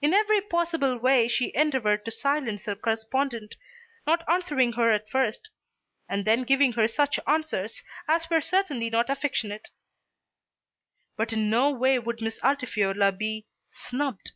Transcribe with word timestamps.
In 0.00 0.14
every 0.14 0.40
possible 0.40 0.96
way 0.98 1.26
she 1.26 1.52
endeavoured 1.52 2.04
to 2.04 2.12
silence 2.12 2.66
her 2.66 2.76
correspondent, 2.76 3.56
not 4.06 4.22
answering 4.28 4.74
her 4.74 4.92
at 4.92 5.10
first; 5.10 5.50
and 6.08 6.24
then 6.24 6.44
giving 6.44 6.74
her 6.74 6.86
such 6.86 7.18
answers 7.26 7.82
as 8.06 8.30
were 8.30 8.40
certainly 8.40 8.88
not 8.88 9.10
affectionate. 9.10 9.70
But 11.16 11.32
in 11.32 11.50
no 11.50 11.72
way 11.72 11.98
would 11.98 12.20
Miss 12.22 12.38
Altifiorla 12.38 13.10
be 13.18 13.46
"snubbed." 13.72 14.30